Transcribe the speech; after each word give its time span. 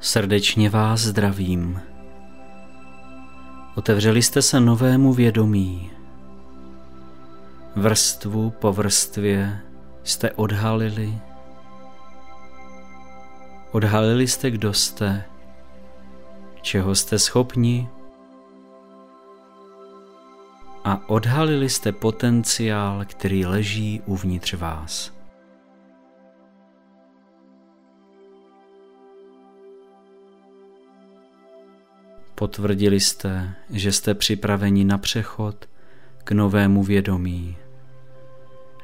Srdečně 0.00 0.70
vás 0.70 1.00
zdravím. 1.00 1.82
Otevřeli 3.74 4.22
jste 4.22 4.42
se 4.42 4.60
novému 4.60 5.12
vědomí. 5.12 5.90
Vrstvu 7.76 8.50
po 8.50 8.72
vrstvě 8.72 9.60
jste 10.04 10.30
odhalili. 10.32 11.18
Odhalili 13.72 14.26
jste, 14.26 14.50
kdo 14.50 14.72
jste, 14.72 15.24
čeho 16.62 16.94
jste 16.94 17.18
schopni 17.18 17.88
a 20.84 21.08
odhalili 21.08 21.68
jste 21.68 21.92
potenciál, 21.92 23.04
který 23.04 23.46
leží 23.46 24.02
uvnitř 24.06 24.54
vás. 24.54 25.17
Potvrdili 32.38 33.00
jste, 33.00 33.54
že 33.70 33.92
jste 33.92 34.14
připraveni 34.14 34.84
na 34.84 34.98
přechod 34.98 35.68
k 36.24 36.32
novému 36.32 36.82
vědomí, 36.82 37.56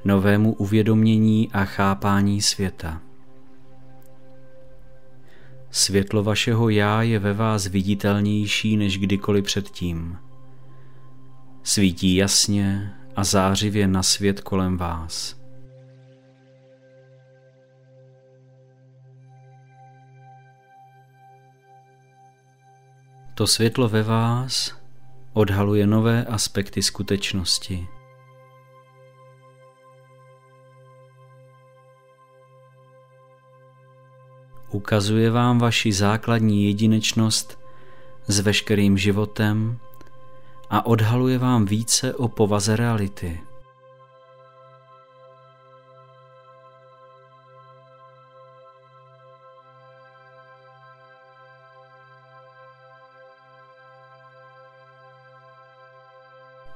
novému 0.05 0.53
uvědomění 0.53 1.51
a 1.53 1.65
chápání 1.65 2.43
světa. 2.43 3.03
Světlo 5.71 6.23
vašeho 6.23 6.69
já 6.69 7.03
je 7.03 7.19
ve 7.19 7.33
vás 7.33 7.67
viditelnější 7.67 8.77
než 8.77 8.99
kdykoliv 8.99 9.45
předtím. 9.45 10.19
Svítí 11.63 12.17
jasně 12.17 12.95
a 13.17 13.25
zářivě 13.25 13.89
na 13.89 14.03
svět 14.03 14.41
kolem 14.41 14.77
vás. 14.77 15.44
To 23.35 23.47
světlo 23.47 23.89
ve 23.89 24.03
vás 24.03 24.75
odhaluje 25.33 25.87
nové 25.87 26.25
aspekty 26.25 26.83
skutečnosti. 26.83 27.89
Ukazuje 34.71 35.31
vám 35.31 35.59
vaši 35.59 35.93
základní 35.93 36.67
jedinečnost 36.67 37.59
s 38.27 38.41
veškerým 38.41 38.99
životem 38.99 39.79
a 40.71 40.87
odhaluje 40.87 41.39
vám 41.39 41.65
více 41.65 42.15
o 42.15 42.29
povaze 42.29 42.77
reality. 42.77 43.41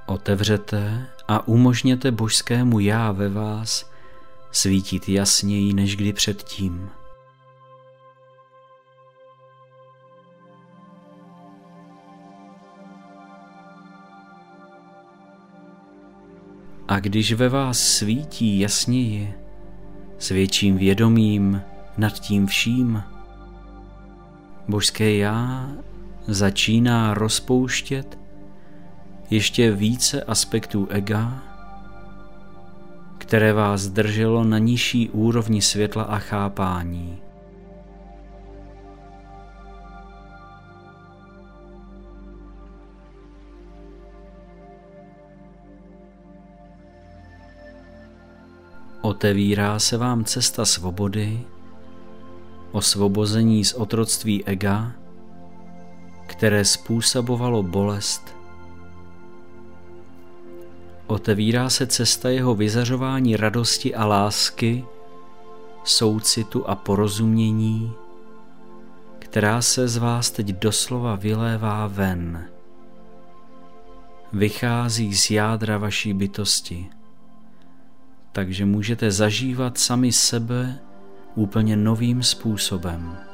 Otevřete 0.09 1.07
a 1.29 1.49
umožněte 1.49 2.11
božskému 2.11 2.81
já 2.81 3.13
ve 3.13 3.29
vás 3.29 3.91
svítit 4.53 5.09
jasněji 5.09 5.75
než 5.75 5.97
kdy 5.97 6.13
předtím. 6.13 6.91
A 16.89 17.01
když 17.01 17.33
ve 17.33 17.49
vás 17.49 17.79
svítí 17.79 18.61
jasněji, 18.61 19.35
s 20.19 20.29
větším 20.29 20.77
vědomím 20.77 21.63
nad 21.99 22.13
tím 22.13 22.47
vším, 22.47 23.03
božské 24.69 25.17
já 25.17 25.69
začíná 26.27 27.15
rozpouštět 27.15 28.28
ještě 29.31 29.71
více 29.71 30.23
aspektů 30.23 30.87
ega, 30.91 31.43
které 33.19 33.53
vás 33.53 33.87
drželo 33.87 34.45
na 34.45 34.59
nižší 34.59 35.11
úrovni 35.11 35.63
světla 35.63 36.03
a 36.03 36.19
chápání. 36.19 37.19
Otevírá 49.03 49.79
se 49.79 49.97
vám 49.97 50.25
cesta 50.25 50.65
svobody, 50.65 51.41
osvobození 52.73 53.65
z 53.65 53.73
otroctví 53.73 54.45
ega, 54.45 54.93
které 56.27 56.65
způsobovalo 56.65 57.63
bolest. 57.63 58.38
Otevírá 61.09 61.71
se 61.71 61.87
cesta 61.87 62.29
jeho 62.29 62.55
vyzařování 62.55 63.37
radosti 63.37 63.95
a 63.95 64.05
lásky, 64.05 64.85
soucitu 65.85 66.69
a 66.69 66.75
porozumění, 66.75 67.93
která 69.19 69.63
se 69.63 69.89
z 69.89 69.97
vás 69.97 70.31
teď 70.31 70.47
doslova 70.47 71.15
vylévá 71.15 71.87
ven. 71.87 72.45
Vychází 74.33 75.15
z 75.15 75.31
jádra 75.31 75.79
vaší 75.79 76.13
bytosti 76.13 76.91
takže 78.39 78.67
můžete 78.67 79.11
zažívat 79.11 79.79
sami 79.79 80.13
sebe 80.13 80.79
úplně 81.35 81.77
novým 81.77 82.23
způsobem. 82.23 83.28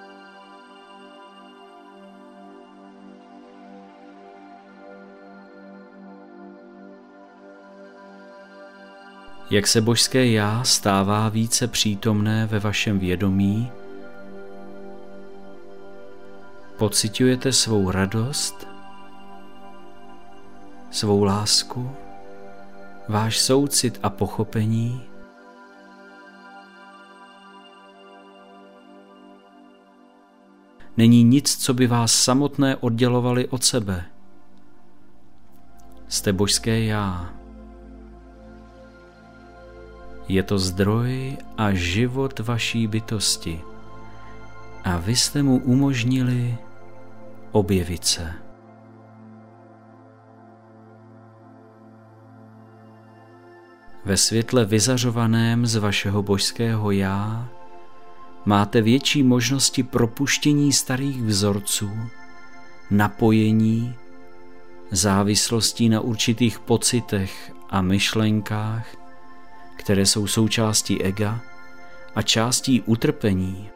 Jak 9.50 9.66
se 9.66 9.80
božské 9.80 10.26
já 10.26 10.64
stává 10.64 11.28
více 11.28 11.68
přítomné 11.68 12.46
ve 12.46 12.58
vašem 12.58 12.98
vědomí, 12.98 13.72
pocitujete 16.76 17.52
svou 17.52 17.90
radost, 17.90 18.66
svou 20.90 21.24
lásku, 21.24 21.96
váš 23.08 23.38
soucit 23.38 23.98
a 24.02 24.10
pochopení 24.10 25.02
není 30.96 31.24
nic, 31.24 31.56
co 31.56 31.74
by 31.74 31.86
vás 31.86 32.12
samotné 32.12 32.76
oddělovali 32.76 33.48
od 33.48 33.64
sebe. 33.64 34.04
Jste 36.08 36.32
božské 36.32 36.80
já. 36.80 37.43
Je 40.28 40.42
to 40.42 40.58
zdroj 40.58 41.36
a 41.56 41.72
život 41.72 42.38
vaší 42.38 42.86
bytosti 42.86 43.60
a 44.84 44.96
vy 44.96 45.16
jste 45.16 45.42
mu 45.42 45.58
umožnili 45.58 46.58
objevit 47.52 48.04
se. 48.04 48.32
Ve 54.04 54.16
světle 54.16 54.64
vyzařovaném 54.64 55.66
z 55.66 55.76
vašeho 55.76 56.22
božského 56.22 56.90
já 56.90 57.48
máte 58.44 58.82
větší 58.82 59.22
možnosti 59.22 59.82
propuštění 59.82 60.72
starých 60.72 61.22
vzorců, 61.22 61.90
napojení, 62.90 63.94
závislostí 64.90 65.88
na 65.88 66.00
určitých 66.00 66.58
pocitech 66.58 67.52
a 67.70 67.82
myšlenkách, 67.82 69.03
které 69.76 70.06
jsou 70.06 70.26
součástí 70.26 71.02
ega 71.02 71.40
a 72.14 72.22
částí 72.22 72.80
utrpení. 72.80 73.70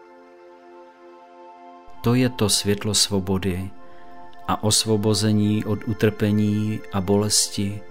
To 2.02 2.14
je 2.14 2.28
to 2.28 2.48
světlo 2.48 2.94
svobody 2.94 3.70
a 4.48 4.62
osvobození 4.62 5.64
od 5.64 5.78
utrpení 5.88 6.80
a 6.92 7.00
bolesti 7.00 7.82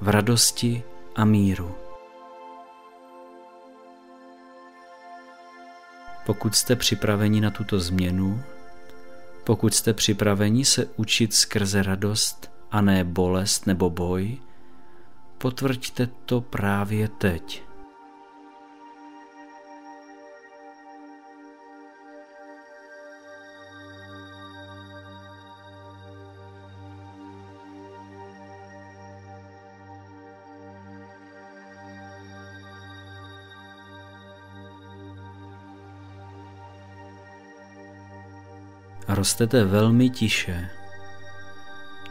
v 0.00 0.08
radosti 0.08 0.82
a 1.16 1.24
míru. 1.24 1.74
Pokud 6.26 6.54
jste 6.54 6.76
připraveni 6.76 7.40
na 7.40 7.50
tuto 7.50 7.80
změnu, 7.80 8.42
pokud 9.44 9.74
jste 9.74 9.92
připraveni 9.92 10.64
se 10.64 10.86
učit 10.96 11.34
skrze 11.34 11.82
radost 11.82 12.50
a 12.70 12.80
ne 12.80 13.04
bolest 13.04 13.66
nebo 13.66 13.90
boj, 13.90 14.38
potvrďte 15.38 16.06
to 16.06 16.40
právě 16.40 17.08
teď. 17.08 17.66
Rostete 39.08 39.64
velmi 39.64 40.10
tiše. 40.10 40.70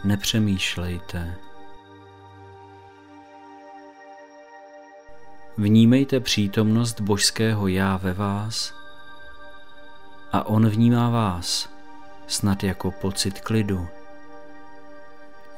Nepřemýšlejte. 0.03 1.35
Vnímejte 5.57 6.19
přítomnost 6.19 7.01
božského 7.01 7.67
já 7.67 7.97
ve 7.97 8.13
vás 8.13 8.73
a 10.31 10.47
on 10.47 10.69
vnímá 10.69 11.09
vás 11.09 11.69
snad 12.27 12.63
jako 12.63 12.91
pocit 12.91 13.41
klidu, 13.41 13.87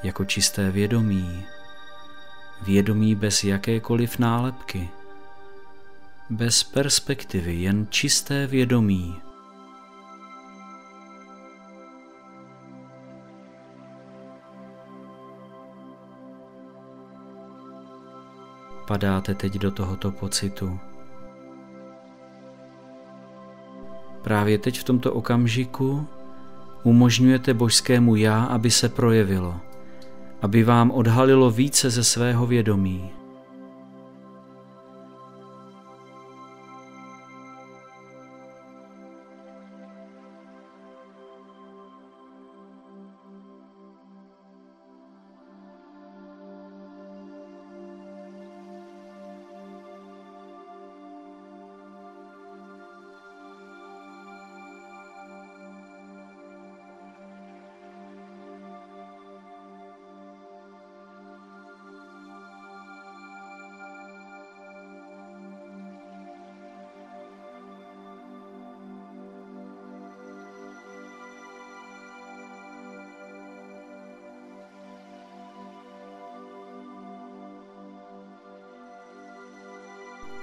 jako 0.03 0.25
čisté 0.25 0.71
vědomí, 0.71 1.45
vědomí 2.61 3.15
bez 3.15 3.43
jakékoliv 3.43 4.19
nálepky, 4.19 4.89
bez 6.29 6.63
perspektivy, 6.63 7.55
jen 7.55 7.87
čisté 7.89 8.47
vědomí. 8.47 9.26
Padáte 18.87 19.35
teď 19.35 19.53
do 19.53 19.71
tohoto 19.71 20.11
pocitu. 20.11 20.79
Právě 24.21 24.57
teď 24.57 24.79
v 24.79 24.83
tomto 24.83 25.13
okamžiku 25.13 26.07
umožňujete 26.83 27.53
božskému 27.53 28.15
já, 28.15 28.43
aby 28.43 28.71
se 28.71 28.89
projevilo, 28.89 29.55
aby 30.41 30.63
vám 30.63 30.91
odhalilo 30.91 31.51
více 31.51 31.89
ze 31.89 32.03
svého 32.03 32.47
vědomí. 32.47 33.16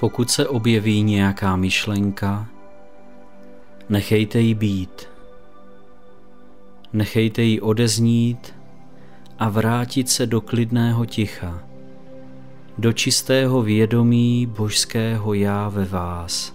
Pokud 0.01 0.31
se 0.31 0.49
objeví 0.49 1.03
nějaká 1.03 1.57
myšlenka, 1.57 2.47
nechejte 3.89 4.41
ji 4.41 4.55
být. 4.55 5.09
Nechejte 6.93 7.43
ji 7.43 7.61
odeznít 7.61 8.55
a 9.39 9.49
vrátit 9.49 10.09
se 10.11 10.27
do 10.27 10.41
klidného 10.41 11.07
ticha, 11.07 11.63
do 12.79 12.93
čistého 12.93 13.63
vědomí 13.63 14.47
božského 14.47 15.35
já 15.35 15.69
ve 15.69 15.85
vás. 15.85 16.54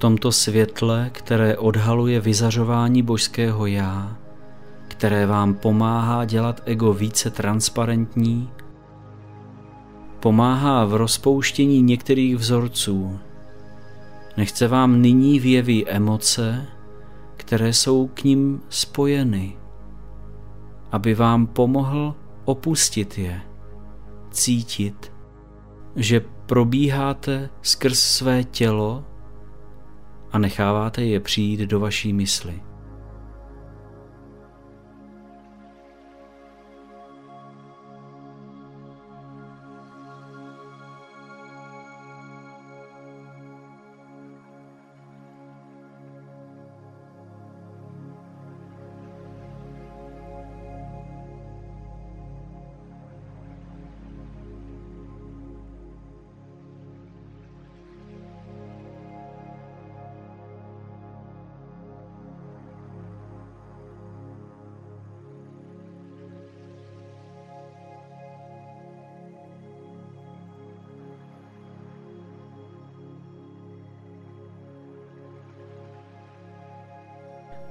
Tomto 0.00 0.32
světle, 0.32 1.10
které 1.12 1.56
odhaluje 1.56 2.20
vyzařování 2.20 3.02
božského 3.02 3.66
já, 3.66 4.16
které 4.88 5.26
vám 5.26 5.54
pomáhá 5.54 6.24
dělat 6.24 6.60
ego 6.64 6.92
více 6.92 7.30
transparentní, 7.30 8.50
pomáhá 10.20 10.84
v 10.84 10.94
rozpouštění 10.94 11.82
některých 11.82 12.36
vzorců. 12.36 13.18
Nechce 14.36 14.68
vám 14.68 15.02
nyní 15.02 15.40
věví 15.40 15.88
emoce, 15.88 16.66
které 17.36 17.72
jsou 17.72 18.06
k 18.06 18.24
ním 18.24 18.60
spojeny, 18.68 19.56
aby 20.92 21.14
vám 21.14 21.46
pomohl 21.46 22.14
opustit 22.44 23.18
je, 23.18 23.40
cítit, 24.30 25.12
že 25.96 26.20
probíháte 26.46 27.50
skrz 27.62 27.98
své 27.98 28.44
tělo 28.44 29.04
a 30.32 30.38
necháváte 30.38 31.04
je 31.04 31.20
přijít 31.20 31.60
do 31.60 31.80
vaší 31.80 32.12
mysli. 32.12 32.69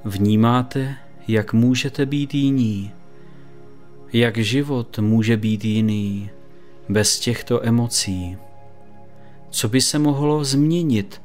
Vnímáte, 0.05 0.95
jak 1.27 1.53
můžete 1.53 2.05
být 2.05 2.33
jiní, 2.33 2.91
jak 4.13 4.37
život 4.37 4.99
může 4.99 5.37
být 5.37 5.65
jiný 5.65 6.29
bez 6.89 7.19
těchto 7.19 7.65
emocí. 7.65 8.37
Co 9.49 9.69
by 9.69 9.81
se 9.81 9.99
mohlo 9.99 10.43
změnit, 10.43 11.21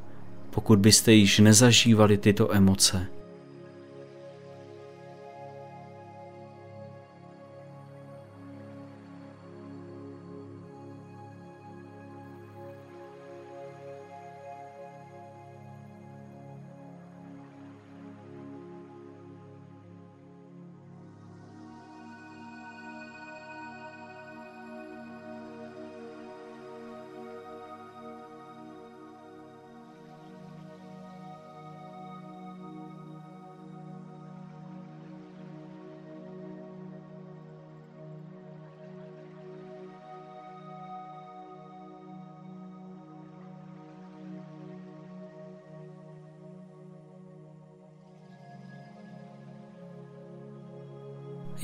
pokud 0.49 0.79
byste 0.79 1.13
již 1.13 1.39
nezažívali 1.39 2.17
tyto 2.17 2.53
emoce? 2.53 3.07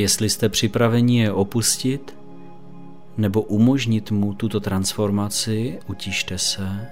Jestli 0.01 0.29
jste 0.29 0.49
připraveni 0.49 1.19
je 1.19 1.31
opustit 1.31 2.17
nebo 3.17 3.41
umožnit 3.41 4.11
mu 4.11 4.33
tuto 4.33 4.59
transformaci, 4.59 5.79
utište 5.87 6.37
se. 6.37 6.87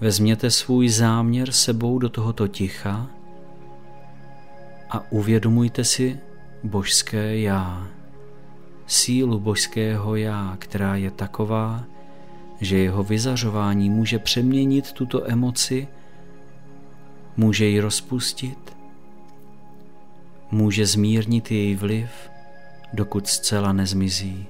Vezměte 0.00 0.50
svůj 0.50 0.88
záměr 0.88 1.52
sebou 1.52 1.98
do 1.98 2.08
tohoto 2.08 2.48
ticha 2.48 3.10
a 4.90 5.12
uvědomujte 5.12 5.84
si 5.84 6.18
božské 6.64 7.38
já, 7.38 7.88
sílu 8.86 9.40
božského 9.40 10.16
já, 10.16 10.56
která 10.58 10.96
je 10.96 11.10
taková, 11.10 11.84
že 12.60 12.78
jeho 12.78 13.02
vyzařování 13.04 13.90
může 13.90 14.18
přeměnit 14.18 14.92
tuto 14.92 15.30
emoci, 15.30 15.88
může 17.36 17.64
ji 17.64 17.80
rozpustit, 17.80 18.77
může 20.50 20.86
zmírnit 20.86 21.50
její 21.50 21.74
vliv, 21.74 22.30
dokud 22.92 23.26
zcela 23.26 23.72
nezmizí. 23.72 24.46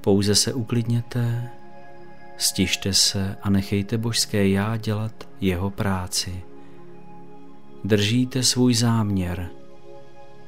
Pouze 0.00 0.34
se 0.34 0.54
uklidněte, 0.54 1.50
stište 2.36 2.92
se 2.92 3.36
a 3.42 3.50
nechejte 3.50 3.98
božské 3.98 4.48
já 4.48 4.76
dělat 4.76 5.28
jeho 5.40 5.70
práci. 5.70 6.42
Držíte 7.84 8.42
svůj 8.42 8.74
záměr 8.74 9.50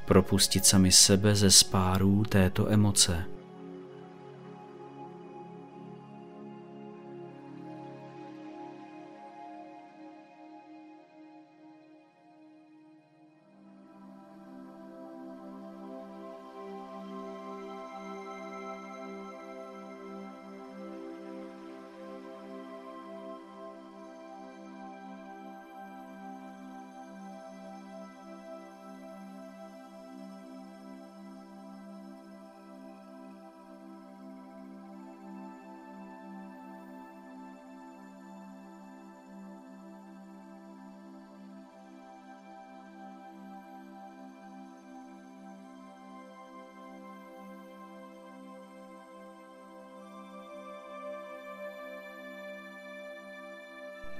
propustit 0.06 0.66
sami 0.66 0.92
sebe 0.92 1.35
ze 1.35 1.50
spárů 1.50 2.25
této 2.25 2.68
emoce. 2.73 3.25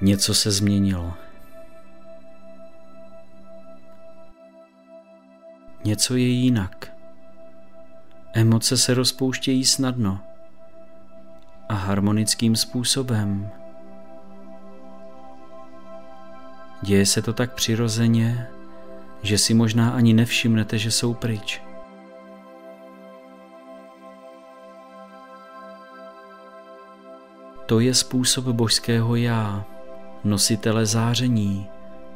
Něco 0.03 0.35
se 0.35 0.51
změnilo. 0.51 1.13
Něco 5.85 6.17
je 6.17 6.27
jinak. 6.27 6.93
Emoce 8.35 8.77
se 8.77 8.95
rozpouštějí 8.95 9.65
snadno 9.65 10.21
a 11.69 11.75
harmonickým 11.75 12.57
způsobem. 12.57 13.51
Děje 16.83 17.07
se 17.07 17.23
to 17.23 17.33
tak 17.33 17.55
přirozeně, 17.55 18.47
že 19.23 19.39
si 19.39 19.55
možná 19.55 19.91
ani 19.91 20.13
nevšimnete, 20.13 20.79
že 20.79 20.91
jsou 20.91 21.15
pryč. 21.15 21.63
To 27.67 27.81
je 27.81 27.95
způsob 27.95 28.45
božského 28.45 29.17
já 29.17 29.72
nositele 30.25 30.87
záření, 30.87 31.67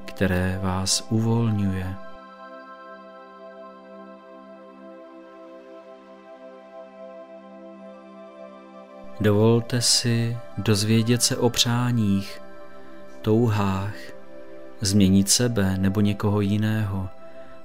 které 0.05 0.59
vás 0.63 1.07
uvolňuje. 1.11 1.95
Dovolte 9.21 9.83
si 9.83 10.39
dozvědět 10.59 11.23
se 11.23 11.37
o 11.37 11.51
přáních, 11.51 12.43
touhách, 13.23 13.95
změnit 14.81 15.31
sebe 15.31 15.79
nebo 15.79 16.01
někoho 16.01 16.41
jiného, 16.41 17.09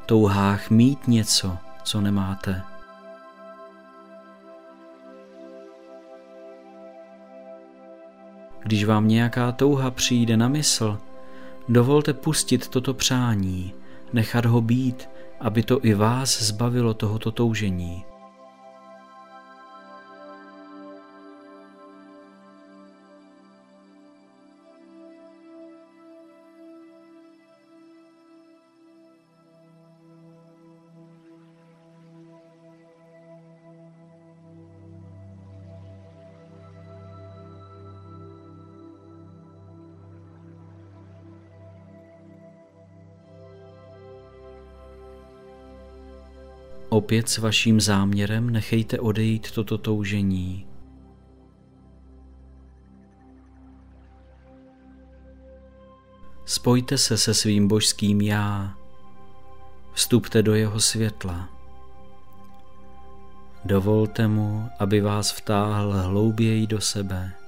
touhách 0.06 0.70
mít 0.70 1.08
něco, 1.08 1.58
co 1.84 2.02
nemáte. 2.02 2.62
Když 8.64 8.86
vám 8.86 9.08
nějaká 9.08 9.52
touha 9.52 9.92
přijde 9.92 10.38
na 10.38 10.48
mysl, 10.48 10.98
dovolte 11.70 12.14
pustit 12.14 12.68
toto 12.68 12.94
přání, 12.94 13.74
nechat 14.14 14.46
ho 14.46 14.62
být, 14.62 15.10
aby 15.40 15.64
to 15.64 15.86
i 15.86 15.94
vás 15.94 16.42
zbavilo 16.42 16.94
tohoto 16.94 17.32
toužení. 17.32 18.04
Opět 46.94 47.30
s 47.30 47.38
vaším 47.38 47.82
záměrem 47.82 48.50
nechejte 48.50 49.00
odejít 49.00 49.52
toto 49.52 49.78
toužení. 49.78 50.68
Spojte 56.46 56.98
se 56.98 57.18
se 57.18 57.34
svým 57.34 57.68
božským 57.68 58.22
já. 58.22 58.78
Vstupte 59.94 60.44
do 60.44 60.56
jeho 60.56 60.80
světla. 60.80 61.50
Dovolte 63.66 64.28
mu, 64.28 64.70
aby 64.80 65.02
vás 65.02 65.32
vtáhl 65.32 65.94
hlouběji 65.94 66.68
do 66.68 66.82
sebe. 66.82 67.41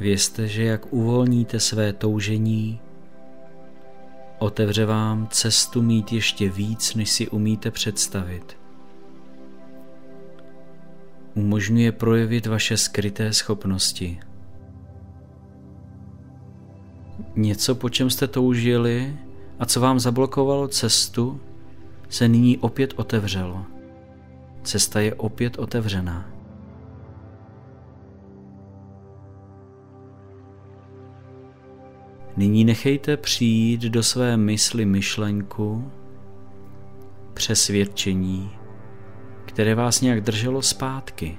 Vězte, 0.00 0.48
že 0.48 0.64
jak 0.64 0.92
uvolníte 0.92 1.60
své 1.60 1.92
toužení, 1.92 2.80
otevře 4.38 4.86
vám 4.86 5.28
cestu 5.30 5.82
mít 5.82 6.12
ještě 6.12 6.48
víc, 6.48 6.94
než 6.94 7.10
si 7.10 7.28
umíte 7.28 7.70
představit. 7.70 8.56
Umožňuje 11.34 11.92
projevit 11.92 12.46
vaše 12.46 12.76
skryté 12.76 13.32
schopnosti. 13.32 14.20
Něco, 17.36 17.74
po 17.74 17.88
čem 17.88 18.10
jste 18.10 18.26
toužili 18.26 19.18
a 19.58 19.66
co 19.66 19.80
vám 19.80 20.00
zablokovalo 20.00 20.68
cestu, 20.68 21.40
se 22.08 22.28
nyní 22.28 22.58
opět 22.58 22.94
otevřelo. 22.96 23.64
Cesta 24.62 25.00
je 25.00 25.14
opět 25.14 25.58
otevřená. 25.58 26.37
Nyní 32.38 32.64
nechejte 32.64 33.16
přijít 33.16 33.80
do 33.80 34.02
své 34.02 34.36
mysli 34.36 34.84
myšlenku, 34.84 35.92
přesvědčení, 37.34 38.50
které 39.44 39.74
vás 39.74 40.00
nějak 40.00 40.20
drželo 40.20 40.62
zpátky. 40.62 41.38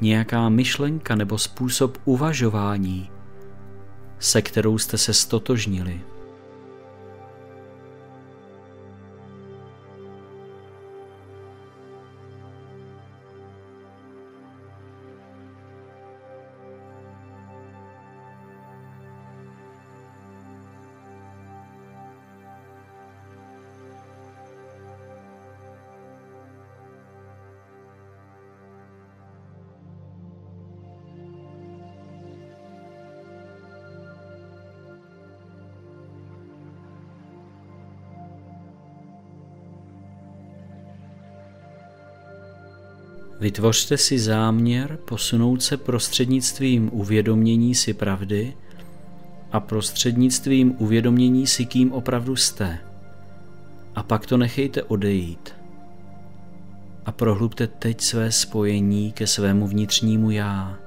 Nějaká 0.00 0.48
myšlenka 0.48 1.14
nebo 1.14 1.38
způsob 1.38 1.98
uvažování, 2.04 3.10
se 4.18 4.42
kterou 4.42 4.78
jste 4.78 4.98
se 4.98 5.14
stotožnili. 5.14 6.00
Vytvořte 43.40 43.98
si 43.98 44.18
záměr 44.18 44.98
posunout 45.04 45.62
se 45.62 45.76
prostřednictvím 45.76 46.90
uvědomění 46.92 47.74
si 47.74 47.94
pravdy 47.94 48.54
a 49.52 49.60
prostřednictvím 49.60 50.74
uvědomění 50.78 51.46
si, 51.46 51.66
kým 51.66 51.92
opravdu 51.92 52.36
jste. 52.36 52.78
A 53.94 54.02
pak 54.02 54.26
to 54.26 54.36
nechejte 54.36 54.82
odejít. 54.82 55.54
A 57.06 57.12
prohlubte 57.12 57.66
teď 57.66 58.00
své 58.00 58.32
spojení 58.32 59.12
ke 59.12 59.26
svému 59.26 59.66
vnitřnímu 59.66 60.30
já. 60.30 60.78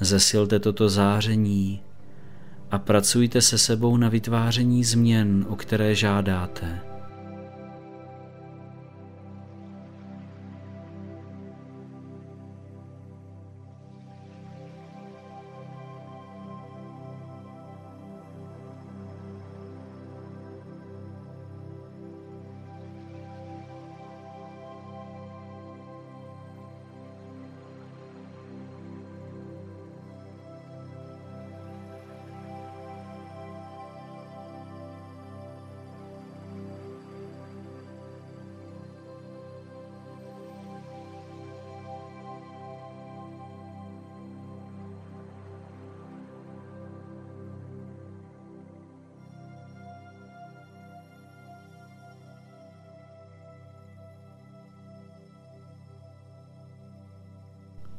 Zesilte 0.00 0.60
toto 0.60 0.88
záření 0.88 1.80
a 2.70 2.78
pracujte 2.78 3.42
se 3.42 3.58
sebou 3.58 3.96
na 3.96 4.08
vytváření 4.08 4.84
změn, 4.84 5.46
o 5.48 5.56
které 5.56 5.94
žádáte. 5.94 6.91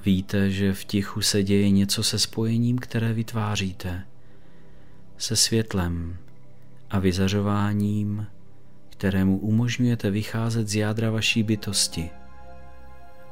Víte, 0.06 0.52
že 0.52 0.74
v 0.74 0.86
tichu 0.86 1.22
se 1.22 1.44
děje 1.44 1.70
něco 1.70 2.04
se 2.04 2.20
spojením, 2.20 2.78
které 2.78 3.14
vytváříte, 3.14 4.04
se 5.18 5.36
světlem 5.36 6.18
a 6.90 7.00
vyzařováním, 7.00 8.28
kterému 8.90 9.38
umožňujete 9.38 10.12
vycházet 10.12 10.68
z 10.68 10.76
jádra 10.76 11.12
vaší 11.12 11.44
bytosti. 11.44 12.10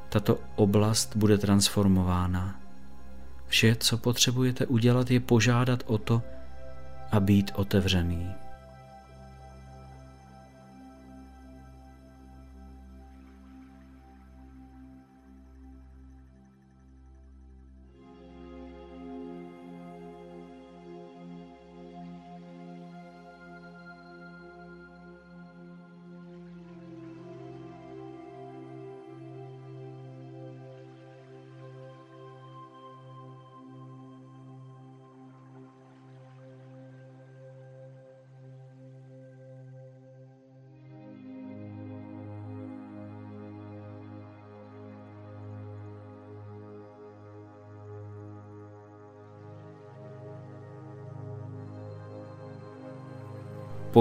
Tato 0.10 0.40
oblast 0.56 1.16
bude 1.16 1.38
transformována. 1.38 2.62
Vše, 3.48 3.76
co 3.80 3.98
potřebujete 3.98 4.66
udělat, 4.66 5.12
je 5.12 5.20
požádat 5.20 5.84
o 5.86 5.98
to 5.98 6.22
a 7.12 7.20
být 7.20 7.52
otevřený. 7.56 8.32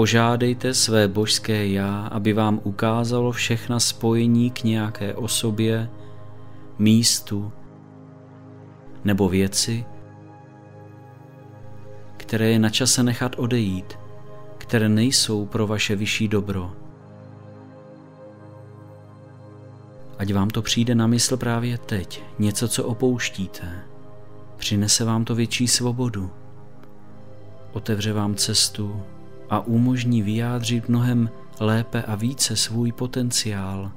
Požádejte 0.01 0.73
své 0.73 1.07
božské 1.07 1.67
já, 1.67 2.07
aby 2.07 2.33
vám 2.33 2.59
ukázalo 2.63 3.31
všechna 3.31 3.79
spojení 3.79 4.51
k 4.51 4.63
nějaké 4.63 5.13
osobě, 5.13 5.89
místu 6.79 7.51
nebo 9.03 9.29
věci, 9.29 9.85
které 12.17 12.49
je 12.49 12.59
na 12.59 12.69
čase 12.69 13.03
nechat 13.03 13.35
odejít, 13.37 13.99
které 14.57 14.89
nejsou 14.89 15.45
pro 15.45 15.67
vaše 15.67 15.95
vyšší 15.95 16.27
dobro. 16.27 16.71
Ať 20.17 20.33
vám 20.33 20.49
to 20.49 20.61
přijde 20.61 20.95
na 20.95 21.07
mysl 21.07 21.37
právě 21.37 21.77
teď, 21.77 22.23
něco, 22.39 22.67
co 22.67 22.83
opouštíte. 22.83 23.79
Přinese 24.57 25.05
vám 25.05 25.25
to 25.25 25.35
větší 25.35 25.67
svobodu. 25.67 26.31
Otevře 27.73 28.13
vám 28.13 28.35
cestu 28.35 29.03
a 29.51 29.59
umožní 29.59 30.21
vyjádřit 30.21 30.89
mnohem 30.89 31.29
lépe 31.59 32.01
a 32.01 32.15
více 32.15 32.55
svůj 32.55 32.91
potenciál. 32.91 33.91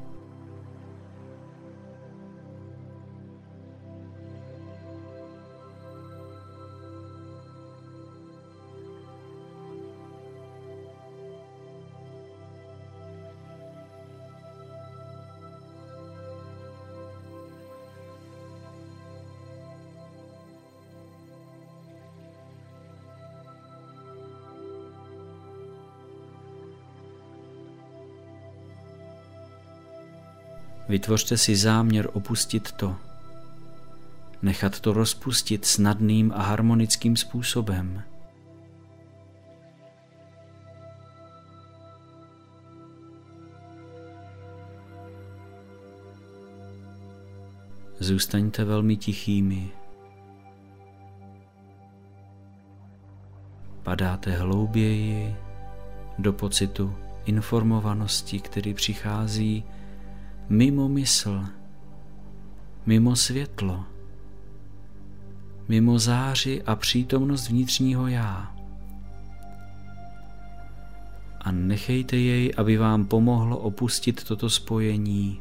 Vytvořte 30.88 31.38
si 31.38 31.56
záměr 31.56 32.08
opustit 32.12 32.72
to, 32.72 32.96
nechat 34.42 34.80
to 34.80 34.92
rozpustit 34.92 35.64
snadným 35.64 36.32
a 36.36 36.42
harmonickým 36.42 37.16
způsobem. 37.16 38.02
Zůstaňte 47.98 48.64
velmi 48.64 48.96
tichými. 48.96 49.70
Padáte 53.82 54.30
hlouběji 54.30 55.36
do 56.18 56.32
pocitu 56.32 56.94
informovanosti, 57.24 58.40
který 58.40 58.74
přichází 58.74 59.64
mimo 60.48 60.88
mysl, 60.88 61.44
mimo 62.86 63.16
světlo, 63.16 63.84
mimo 65.68 65.98
záři 65.98 66.62
a 66.62 66.76
přítomnost 66.76 67.48
vnitřního 67.48 68.06
já. 68.06 68.54
A 71.40 71.52
nechejte 71.52 72.16
jej, 72.16 72.52
aby 72.56 72.76
vám 72.76 73.04
pomohlo 73.04 73.58
opustit 73.58 74.24
toto 74.24 74.50
spojení 74.50 75.40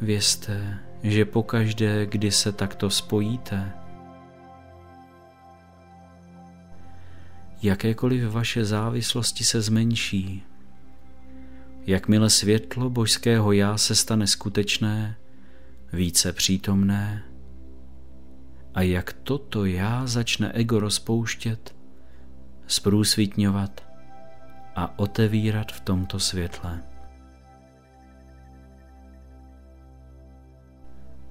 Vězte, 0.00 0.78
že 1.02 1.24
pokaždé, 1.24 2.06
kdy 2.06 2.30
se 2.30 2.52
takto 2.52 2.90
spojíte, 2.90 3.72
jakékoliv 7.62 8.30
vaše 8.30 8.64
závislosti 8.64 9.44
se 9.44 9.60
zmenší. 9.60 10.42
Jakmile 11.86 12.30
světlo 12.30 12.90
božského 12.90 13.52
já 13.52 13.78
se 13.78 13.94
stane 13.94 14.26
skutečné, 14.26 15.16
více 15.92 16.32
přítomné, 16.32 17.24
a 18.74 18.82
jak 18.82 19.12
toto 19.12 19.64
já 19.64 20.06
začne 20.06 20.52
ego 20.52 20.80
rozpouštět, 20.80 21.76
zprůsvitňovat 22.66 23.86
a 24.76 24.98
otevírat 24.98 25.72
v 25.72 25.80
tomto 25.80 26.18
světle. 26.18 26.95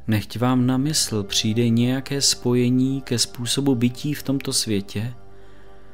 Nechť 0.07 0.37
vám 0.37 0.65
na 0.65 0.77
mysl 0.77 1.23
přijde 1.23 1.69
nějaké 1.69 2.21
spojení 2.21 3.01
ke 3.01 3.19
způsobu 3.19 3.75
bytí 3.75 4.13
v 4.13 4.23
tomto 4.23 4.53
světě, 4.53 5.13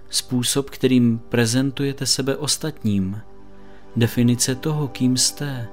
způsob, 0.09 0.69
kterým 0.69 1.19
prezentujete 1.29 2.05
sebe 2.05 2.35
ostatním, 2.35 3.21
definice 3.95 4.55
toho, 4.55 4.87
kým 4.87 5.17
jste, 5.17 5.67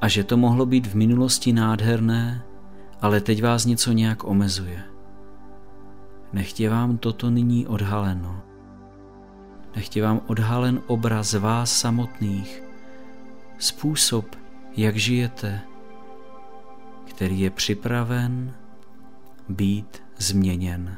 a 0.00 0.08
že 0.08 0.24
to 0.24 0.36
mohlo 0.36 0.66
být 0.66 0.86
v 0.86 0.94
minulosti 0.94 1.52
nádherné, 1.52 2.42
ale 3.00 3.20
teď 3.20 3.42
vás 3.42 3.64
něco 3.64 3.92
nějak 3.92 4.24
omezuje. 4.24 4.82
Nechtě 6.32 6.70
vám 6.70 6.98
toto 6.98 7.30
nyní 7.30 7.66
odhaleno. 7.66 8.42
Nechtě 9.76 10.02
vám 10.02 10.20
odhalen 10.26 10.82
obraz 10.86 11.34
vás 11.34 11.78
samotných, 11.80 12.62
způsob, 13.58 14.26
jak 14.76 14.96
žijete, 14.96 15.60
který 17.22 17.40
je 17.40 17.50
připraven 17.50 18.54
být 19.48 20.02
změněn. 20.18 20.96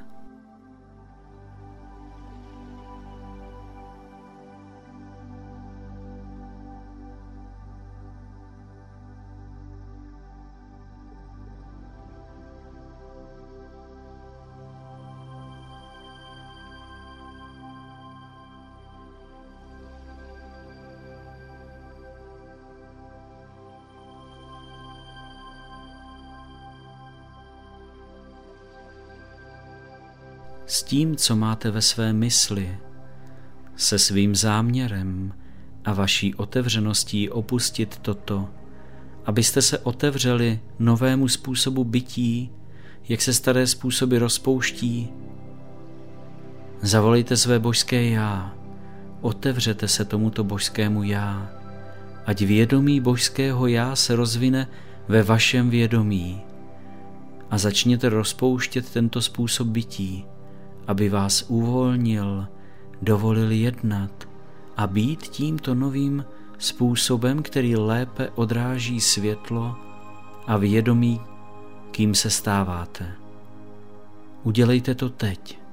Tím, 30.85 31.17
co 31.17 31.37
máte 31.37 31.71
ve 31.71 31.83
své 31.83 32.13
mysli, 32.13 32.79
se 33.77 33.99
svým 33.99 34.35
záměrem 34.35 35.35
a 35.85 35.93
vaší 35.93 36.35
otevřeností 36.35 37.31
opustit 37.31 37.99
toto, 37.99 38.49
abyste 39.27 39.63
se 39.63 39.79
otevřeli 39.79 40.61
novému 40.79 41.29
způsobu 41.29 41.85
bytí, 41.85 42.51
jak 43.09 43.23
se 43.23 43.33
staré 43.33 43.67
způsoby 43.67 44.17
rozpouští. 44.17 45.09
Zavolejte 46.83 47.37
své 47.37 47.59
božské 47.59 48.11
já, 48.11 48.55
otevřete 49.21 49.89
se 49.89 50.05
tomuto 50.05 50.45
božskému 50.45 51.03
já, 51.03 51.51
ať 52.27 52.43
vědomí 52.43 53.01
božského 53.01 53.67
já 53.67 53.97
se 53.97 54.17
rozvine 54.17 54.69
ve 55.09 55.23
vašem 55.23 55.71
vědomí 55.71 56.43
a 57.51 57.59
začněte 57.59 58.09
rozpouštět 58.09 58.91
tento 58.91 59.23
způsob 59.23 59.69
bytí, 59.69 60.25
aby 60.87 61.09
vás 61.09 61.45
uvolnil, 61.49 62.47
dovolil 63.03 63.51
jednat 63.51 64.29
a 64.77 64.87
být 64.87 65.23
tímto 65.23 65.75
novým 65.75 66.25
způsobem, 66.59 67.43
který 67.43 67.77
lépe 67.77 68.31
odráží 68.35 69.01
světlo 69.01 69.77
a 70.47 70.57
vědomí, 70.57 71.21
kým 71.91 72.15
se 72.15 72.31
stáváte. 72.31 73.13
Udělejte 74.43 74.95
to 74.95 75.09
teď. 75.09 75.64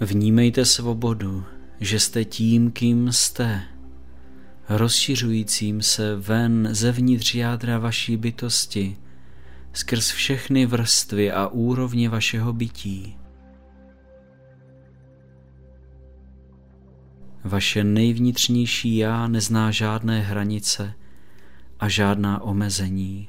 Vnímejte 0.00 0.64
svobodu, 0.64 1.44
že 1.80 2.00
jste 2.00 2.24
tím, 2.24 2.70
kým 2.70 3.12
jste, 3.12 3.62
rozšiřujícím 4.68 5.82
se 5.82 6.16
ven 6.16 6.68
zevnitř 6.70 7.34
jádra 7.34 7.78
vaší 7.78 8.16
bytosti, 8.16 8.96
skrz 9.72 10.10
všechny 10.10 10.66
vrstvy 10.66 11.32
a 11.32 11.46
úrovně 11.48 12.08
vašeho 12.08 12.52
bytí. 12.52 13.16
Vaše 17.44 17.84
nejvnitřnější 17.84 18.96
já 18.96 19.28
nezná 19.28 19.70
žádné 19.70 20.20
hranice 20.20 20.94
a 21.80 21.88
žádná 21.88 22.42
omezení. 22.42 23.28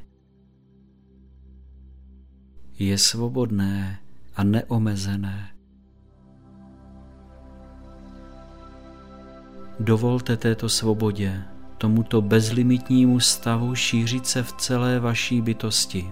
Je 2.79 2.97
svobodné 2.97 3.99
a 4.35 4.43
neomezené. 4.43 5.56
Dovolte 9.79 10.37
této 10.37 10.69
svobodě 10.69 11.43
tomuto 11.77 12.21
bezlimitnímu 12.21 13.19
stavu 13.19 13.75
šířit 13.75 14.27
se 14.27 14.43
v 14.43 14.51
celé 14.51 14.99
vaší 14.99 15.41
bytosti. 15.41 16.11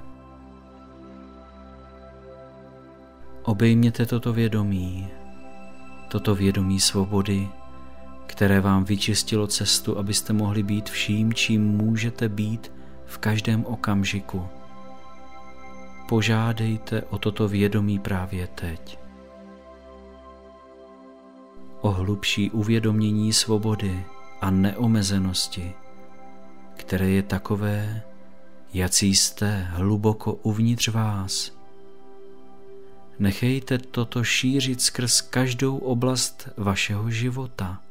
Obejměte 3.43 4.05
toto 4.05 4.33
vědomí, 4.33 5.07
toto 6.07 6.35
vědomí 6.35 6.79
svobody, 6.79 7.49
které 8.27 8.61
vám 8.61 8.83
vyčistilo 8.83 9.47
cestu, 9.47 9.97
abyste 9.97 10.33
mohli 10.33 10.63
být 10.63 10.89
vším, 10.89 11.33
čím 11.33 11.67
můžete 11.67 12.29
být 12.29 12.71
v 13.05 13.17
každém 13.17 13.65
okamžiku. 13.65 14.47
Požádejte 16.09 17.01
o 17.01 17.17
toto 17.17 17.47
vědomí 17.47 17.99
právě 17.99 18.47
teď. 18.47 19.04
O 21.85 21.91
hlubší 21.91 22.51
uvědomění 22.51 23.33
svobody 23.33 24.05
a 24.41 24.49
neomezenosti, 24.51 25.73
které 26.75 27.09
je 27.09 27.23
takové, 27.23 28.01
jací 28.73 29.15
jste 29.15 29.67
hluboko 29.69 30.33
uvnitř 30.33 30.87
vás. 30.87 31.57
Nechejte 33.19 33.77
toto 33.77 34.23
šířit 34.23 34.81
skrz 34.81 35.21
každou 35.21 35.77
oblast 35.77 36.49
vašeho 36.57 37.11
života. 37.11 37.81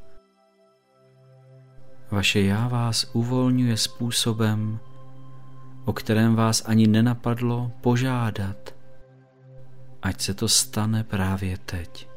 Vaše 2.10 2.40
já 2.40 2.68
vás 2.68 3.10
uvolňuje 3.12 3.76
způsobem, 3.76 4.78
o 5.84 5.92
kterém 5.92 6.34
vás 6.34 6.62
ani 6.66 6.86
nenapadlo 6.86 7.72
požádat, 7.80 8.74
ať 10.02 10.20
se 10.20 10.34
to 10.34 10.48
stane 10.48 11.04
právě 11.04 11.58
teď. 11.58 12.13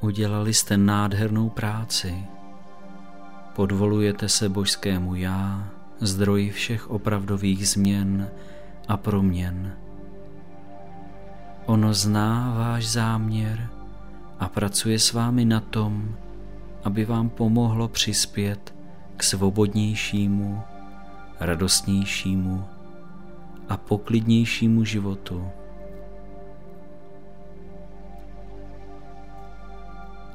Udělali 0.00 0.54
jste 0.54 0.76
nádhernou 0.76 1.48
práci. 1.48 2.24
Podvolujete 3.56 4.28
se 4.28 4.48
božskému 4.48 5.14
já, 5.14 5.68
zdroji 6.00 6.50
všech 6.50 6.90
opravdových 6.90 7.68
změn 7.68 8.28
a 8.88 8.96
proměn. 8.96 9.72
Ono 11.66 11.94
zná 11.94 12.54
váš 12.56 12.88
záměr 12.88 13.68
a 14.38 14.48
pracuje 14.48 14.98
s 14.98 15.12
vámi 15.12 15.44
na 15.44 15.60
tom, 15.60 16.16
aby 16.84 17.04
vám 17.04 17.28
pomohlo 17.28 17.88
přispět 17.88 18.74
k 19.16 19.22
svobodnějšímu, 19.22 20.62
radostnějšímu 21.40 22.64
a 23.68 23.76
poklidnějšímu 23.76 24.84
životu. 24.84 25.50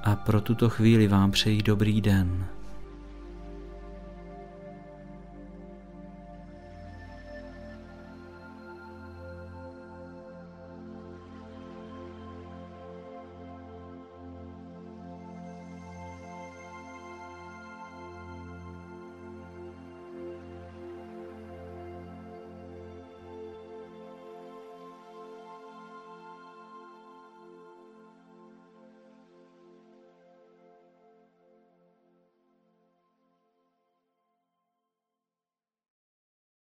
A 0.04 0.16
pro 0.16 0.42
tuto 0.42 0.70
chvíli 0.70 1.08
vám 1.08 1.32
přeji 1.32 1.64
dobrý 1.64 2.02
den. 2.02 2.46